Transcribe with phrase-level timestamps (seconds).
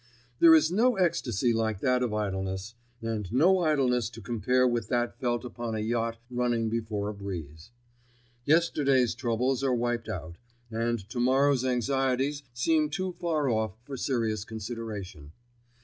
[0.39, 5.19] There is no ecstasy like that of idleness, and no idleness to compare with that
[5.19, 7.69] felt upon a yacht running before a breeze.
[8.43, 10.37] Yesterday's troubles are wiped out,
[10.71, 15.33] and to morrow's anxieties seem too far off for serious consideration.